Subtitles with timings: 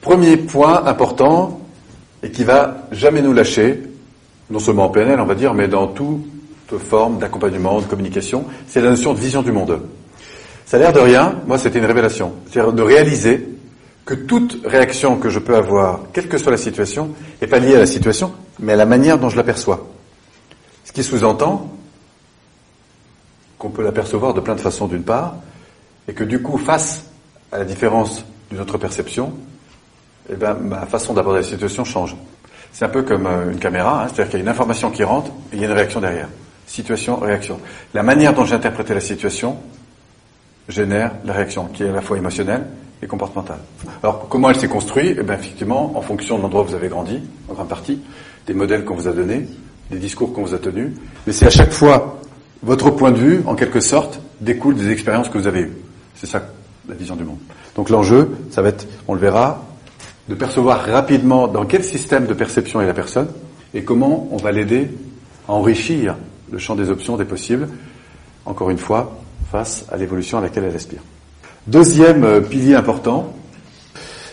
[0.00, 1.60] Premier point important
[2.22, 3.82] et qui va jamais nous lâcher,
[4.50, 6.22] non seulement en PNL, on va dire, mais dans toute
[6.78, 9.80] forme d'accompagnement, de communication, c'est la notion de vision du monde.
[10.66, 12.32] Ça a l'air de rien, moi c'était une révélation.
[12.46, 13.48] C'est-à-dire de réaliser
[14.04, 17.10] que toute réaction que je peux avoir, quelle que soit la situation,
[17.40, 19.86] n'est pas liée à la situation, mais à la manière dont je l'aperçois.
[20.84, 21.70] Ce qui sous-entend
[23.58, 25.36] qu'on peut l'apercevoir de plein de façons d'une part,
[26.08, 27.04] et que du coup, face
[27.52, 29.32] à la différence d'une autre perception,
[30.32, 32.16] eh ben, ma façon d'aborder la situation change.
[32.72, 35.02] C'est un peu comme euh, une caméra, hein, c'est-à-dire qu'il y a une information qui
[35.04, 36.28] rentre et il y a une réaction derrière.
[36.66, 37.58] Situation, réaction.
[37.94, 39.56] La manière dont j'ai interprété la situation
[40.68, 42.64] génère la réaction, qui est à la fois émotionnelle
[43.02, 43.58] et comportementale.
[44.02, 45.16] Alors, comment elle s'est construite?
[45.18, 48.00] Eh bien, effectivement, en fonction de l'endroit où vous avez grandi, en grande partie,
[48.46, 49.48] des modèles qu'on vous a donnés,
[49.90, 50.92] des discours qu'on vous a tenus,
[51.26, 52.20] mais c'est à chaque fois
[52.62, 55.72] votre point de vue, en quelque sorte, découle des expériences que vous avez eues.
[56.14, 56.42] C'est ça
[56.88, 57.38] la vision du monde.
[57.74, 59.64] Donc l'enjeu, ça va être, on le verra,
[60.28, 63.28] de percevoir rapidement dans quel système de perception est la personne
[63.74, 64.90] et comment on va l'aider
[65.48, 66.16] à enrichir
[66.50, 67.68] le champ des options, des possibles,
[68.44, 71.00] encore une fois, face à l'évolution à laquelle elle aspire.
[71.66, 73.34] Deuxième euh, pilier important,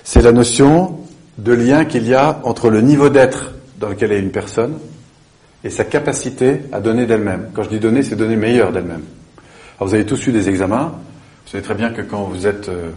[0.03, 0.99] c'est la notion
[1.37, 4.77] de lien qu'il y a entre le niveau d'être dans lequel est une personne
[5.63, 7.49] et sa capacité à donner d'elle-même.
[7.53, 9.03] Quand je dis donner, c'est donner meilleur d'elle-même.
[9.79, 10.93] Vous avez tous eu des examens,
[11.45, 12.89] vous savez très bien que quand vous êtes euh,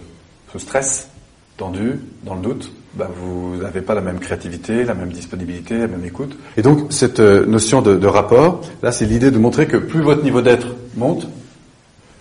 [0.50, 1.08] sous stress,
[1.56, 5.86] tendu, dans le doute, bah, vous n'avez pas la même créativité, la même disponibilité, la
[5.86, 6.36] même écoute.
[6.56, 10.22] Et donc cette euh, notion de, rapport, là c'est l'idée de montrer que plus votre
[10.22, 11.28] niveau d'être monte,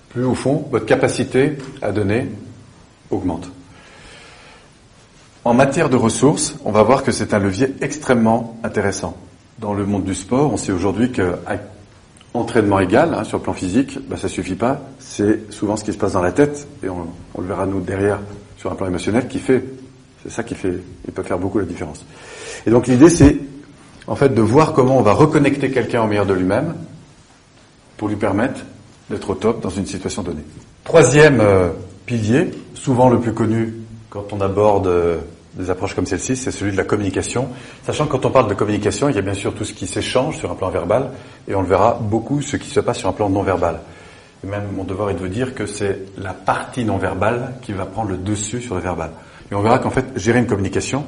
[0.09, 2.30] plus au fond votre capacité à donner
[3.09, 3.50] augmente.
[5.45, 9.18] En matière de ressources, on va voir que c'est un levier extrêmement intéressant.
[9.57, 11.36] Dans le monde du sport, on sait aujourd'hui que
[12.34, 14.81] entraînement égal, hein, sur le plan physique, bah, ça suffit pas.
[15.00, 17.07] C'est souvent ce qui se passe dans la tête, et on,
[17.40, 18.19] le verra nous derrière
[18.57, 19.63] sur un plan émotionnel, qui fait,
[20.24, 20.74] c'est ça qui fait,
[21.07, 22.06] il peut faire beaucoup la différence.
[22.66, 23.38] Et donc l'idée, c'est
[24.07, 26.75] en fait de voir comment on va reconnecter quelqu'un au meilleur de lui-même
[27.97, 28.62] pour lui permettre
[29.09, 30.44] d'être au top dans une situation donnée.
[30.84, 31.69] Troisième euh,
[32.06, 33.74] pilier, souvent le plus connu
[34.09, 35.18] quand on aborde euh,
[35.53, 37.50] des approches comme celle-ci, c'est celui de la communication.
[37.86, 39.88] Sachant que quand on parle de communication, il y a bien sûr tout ce qui
[39.88, 41.12] s'échange sur un plan verbal,
[41.47, 43.80] et on le verra beaucoup ce qui se passe sur un plan non verbal.
[44.44, 47.74] Et même mon devoir est de vous dire que c'est la partie non verbale qui
[47.74, 49.12] va prendre le dessus sur le verbal.
[49.52, 51.06] Et on verra qu'en fait, gérer une communication,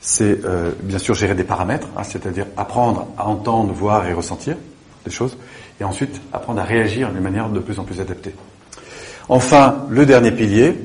[0.00, 4.56] c'est euh, bien sûr gérer des paramètres, hein, c'est-à-dire apprendre à entendre, voir et ressentir
[5.04, 5.36] des choses,
[5.80, 8.34] et ensuite apprendre à réagir d'une manière de plus en plus adaptée.
[9.28, 10.78] Enfin, le dernier pilier,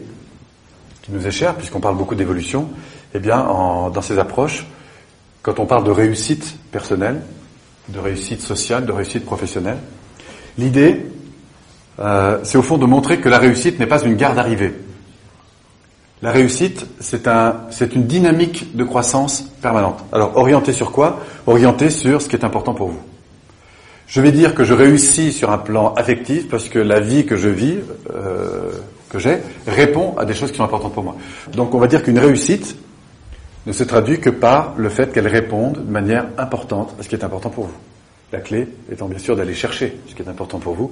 [1.02, 2.70] qui nous est cher, puisqu'on parle beaucoup d'évolution,
[3.14, 4.66] eh bien, en, dans ces approches,
[5.42, 7.22] quand on parle de réussite personnelle,
[7.90, 9.80] de réussite sociale, de réussite professionnelle,
[10.58, 11.06] l'idée,
[12.00, 14.74] euh, c'est au fond de montrer que la réussite n'est pas une gare d'arrivée.
[16.22, 17.62] La réussite, c'est un,
[17.94, 20.04] une dynamique de croissance permanente.
[20.12, 21.22] Alors, orientée sur quoi?
[21.48, 23.00] Orientée sur ce qui est important pour vous.
[24.08, 27.38] Je vais dire que je réussis sur un plan affectif parce que la vie que
[27.38, 27.78] je vis,
[28.14, 28.72] euh,
[29.10, 31.16] que j'ai, répond à des choses qui sont importantes pour moi.
[31.54, 32.76] Donc, on va dire qu'une réussite
[33.66, 37.16] ne se traduit que par le fait qu'elle réponde de manière importante à ce qui
[37.16, 37.78] est important pour vous.
[38.34, 40.92] La clé étant bien sûr d'aller chercher ce qui est important pour vous.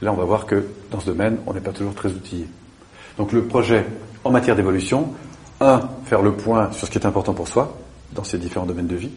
[0.00, 2.46] Là, on va voir que dans ce domaine, on n'est pas toujours très outillé.
[3.18, 3.84] Donc, le projet
[4.24, 5.08] en matière d'évolution,
[5.60, 7.76] un, faire le point sur ce qui est important pour soi
[8.12, 9.10] dans ces différents domaines de vie,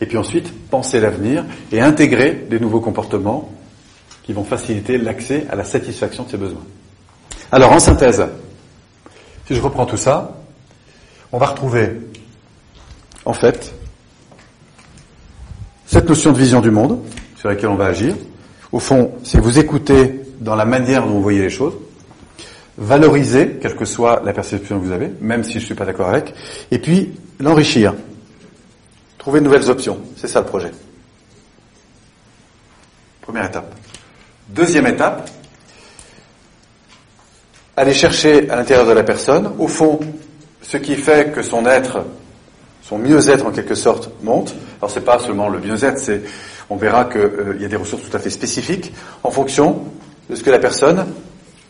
[0.00, 3.50] et puis ensuite penser l'avenir et intégrer des nouveaux comportements
[4.22, 6.64] qui vont faciliter l'accès à la satisfaction de ses besoins.
[7.52, 8.24] Alors en synthèse,
[9.46, 10.36] si je reprends tout ça,
[11.32, 12.00] on va retrouver
[13.24, 13.74] en fait
[15.86, 17.00] cette notion de vision du monde
[17.36, 18.14] sur laquelle on va agir.
[18.70, 21.74] Au fond, c'est vous écouter dans la manière dont vous voyez les choses,
[22.78, 25.84] valoriser, quelle que soit la perception que vous avez, même si je ne suis pas
[25.84, 26.34] d'accord avec,
[26.70, 27.94] et puis l'enrichir,
[29.18, 29.98] trouver de nouvelles options.
[30.16, 30.70] C'est ça le projet.
[33.20, 33.74] Première étape.
[34.48, 35.30] Deuxième étape,
[37.76, 40.00] aller chercher à l'intérieur de la personne, au fond,
[40.62, 42.04] ce qui fait que son être,
[42.82, 44.54] son mieux-être en quelque sorte, monte.
[44.80, 46.22] Alors c'est pas seulement le mieux-être, c'est,
[46.68, 49.84] on verra qu'il euh, y a des ressources tout à fait spécifiques en fonction
[50.28, 51.06] de ce que la personne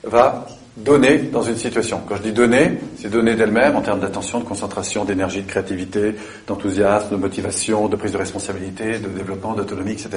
[0.05, 0.47] va
[0.77, 2.01] donner dans une situation.
[2.09, 6.15] Quand je dis donner, c'est donner d'elle-même en termes d'attention, de concentration, d'énergie, de créativité,
[6.47, 10.11] d'enthousiasme, de motivation, de prise de responsabilité, de développement, d'autonomie, etc.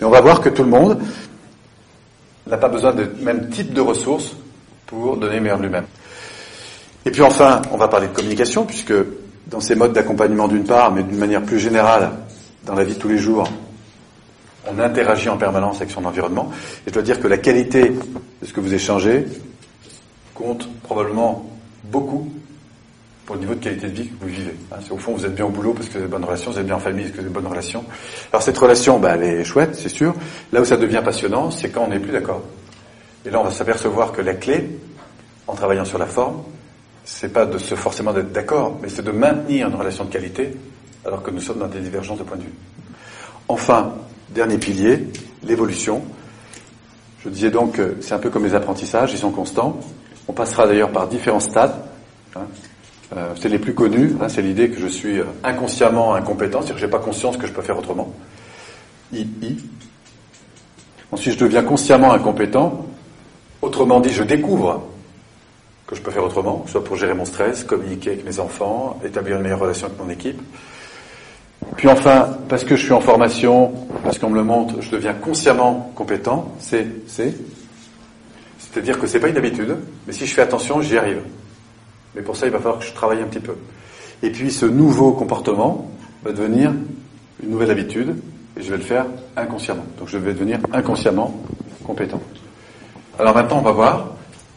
[0.00, 0.98] Mais on va voir que tout le monde
[2.46, 4.36] n'a pas besoin de même type de ressources
[4.86, 5.86] pour donner le meilleur de lui-même.
[7.06, 8.94] Et puis enfin, on va parler de communication, puisque
[9.46, 12.10] dans ces modes d'accompagnement d'une part, mais d'une manière plus générale,
[12.64, 13.46] dans la vie de tous les jours,
[14.66, 16.50] on interagit en permanence avec son environnement.
[16.86, 19.26] Et je dois dire que la qualité de ce que vous échangez
[20.34, 21.46] compte probablement
[21.84, 22.30] beaucoup
[23.26, 24.54] pour le niveau de qualité de vie que vous vivez.
[24.70, 26.50] Hein, au fond, vous êtes bien au boulot parce que vous avez de bonnes relations,
[26.50, 27.84] vous êtes bien en famille parce que vous avez de bonnes relations.
[28.32, 30.14] Alors cette relation, bah, elle est chouette, c'est sûr.
[30.52, 32.42] Là où ça devient passionnant, c'est quand on n'est plus d'accord.
[33.24, 34.78] Et là, on va s'apercevoir que la clé,
[35.46, 36.42] en travaillant sur la forme,
[37.04, 40.54] c'est pas de se forcément d'être d'accord, mais c'est de maintenir une relation de qualité
[41.04, 42.54] alors que nous sommes dans des divergences de point de vue.
[43.48, 43.94] Enfin,
[44.30, 45.06] dernier pilier,
[45.42, 46.02] l'évolution.
[47.22, 49.80] Je disais donc que c'est un peu comme les apprentissages, ils sont constants.
[50.28, 51.74] On passera d'ailleurs par différents stades.
[52.36, 52.46] Hein.
[53.16, 56.74] Euh, c'est les plus connus, hein, c'est l'idée que je suis euh, inconsciemment incompétent, c'est-à-dire
[56.74, 58.12] que je n'ai pas conscience que je peux faire autrement.
[59.12, 59.56] I, I.
[61.12, 62.86] Ensuite, je deviens consciemment incompétent.
[63.62, 64.82] Autrement dit, je découvre
[65.86, 69.36] que je peux faire autrement, soit pour gérer mon stress, communiquer avec mes enfants, établir
[69.36, 70.40] une meilleure relation avec mon équipe.
[71.76, 73.72] Puis enfin, parce que je suis en formation,
[74.02, 77.34] parce qu'on me le montre, je deviens consciemment compétent, c'est, c'est.
[78.74, 81.20] C'est-à-dire que c'est pas une habitude, mais si je fais attention, j'y arrive.
[82.16, 83.54] Mais pour ça, il va falloir que je travaille un petit peu.
[84.20, 85.88] Et puis ce nouveau comportement
[86.24, 86.72] va devenir
[87.40, 88.16] une nouvelle habitude,
[88.56, 89.06] et je vais le faire
[89.36, 89.84] inconsciemment.
[89.96, 91.40] Donc je vais devenir inconsciemment
[91.84, 92.20] compétent.
[93.16, 94.08] Alors maintenant, on va voir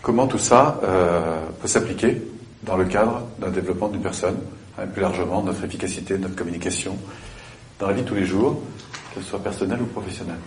[0.01, 2.19] comment tout ça euh, peut s'appliquer
[2.63, 4.37] dans le cadre d'un développement d'une personne,
[4.79, 6.97] hein, plus largement notre efficacité, notre communication,
[7.77, 8.63] dans la vie de tous les jours,
[9.13, 10.39] qu'elle soit personnelle ou professionnelle.